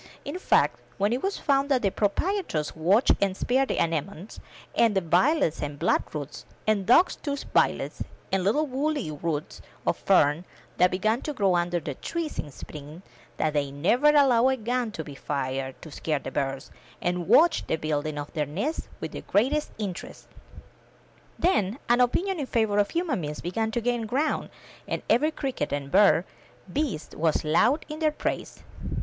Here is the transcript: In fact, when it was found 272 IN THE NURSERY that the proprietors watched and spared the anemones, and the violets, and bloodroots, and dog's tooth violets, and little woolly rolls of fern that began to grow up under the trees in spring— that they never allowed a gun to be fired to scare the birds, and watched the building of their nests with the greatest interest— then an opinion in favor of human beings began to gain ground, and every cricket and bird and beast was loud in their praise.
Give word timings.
In 0.25 0.39
fact, 0.39 0.79
when 0.97 1.13
it 1.13 1.21
was 1.21 1.37
found 1.37 1.69
272 1.69 1.69
IN 1.69 1.69
THE 1.69 1.75
NURSERY 1.75 1.75
that 1.75 1.81
the 1.83 2.45
proprietors 2.47 2.75
watched 2.75 3.21
and 3.23 3.37
spared 3.37 3.67
the 3.69 3.77
anemones, 3.77 4.39
and 4.73 4.95
the 4.95 4.99
violets, 5.01 5.61
and 5.61 5.77
bloodroots, 5.77 6.43
and 6.65 6.87
dog's 6.87 7.15
tooth 7.17 7.45
violets, 7.53 8.01
and 8.31 8.43
little 8.43 8.65
woolly 8.65 9.11
rolls 9.11 9.61
of 9.85 9.95
fern 9.97 10.43
that 10.77 10.89
began 10.89 11.21
to 11.21 11.33
grow 11.33 11.53
up 11.55 11.61
under 11.61 11.79
the 11.79 11.93
trees 11.93 12.39
in 12.39 12.49
spring— 12.49 13.03
that 13.37 13.53
they 13.53 13.69
never 13.69 14.07
allowed 14.07 14.47
a 14.47 14.57
gun 14.57 14.91
to 14.91 15.03
be 15.03 15.13
fired 15.13 15.79
to 15.83 15.91
scare 15.91 16.17
the 16.17 16.31
birds, 16.31 16.71
and 16.99 17.27
watched 17.27 17.67
the 17.67 17.75
building 17.75 18.17
of 18.17 18.33
their 18.33 18.47
nests 18.47 18.87
with 18.99 19.11
the 19.11 19.21
greatest 19.21 19.69
interest— 19.77 20.27
then 21.37 21.77
an 21.89 22.01
opinion 22.01 22.39
in 22.39 22.47
favor 22.47 22.79
of 22.79 22.89
human 22.89 23.21
beings 23.21 23.39
began 23.39 23.69
to 23.69 23.79
gain 23.79 24.07
ground, 24.07 24.49
and 24.87 25.03
every 25.07 25.29
cricket 25.29 25.71
and 25.71 25.91
bird 25.91 26.25
and 26.65 26.73
beast 26.73 27.13
was 27.13 27.43
loud 27.45 27.85
in 27.87 27.99
their 27.99 28.09
praise. 28.11 28.63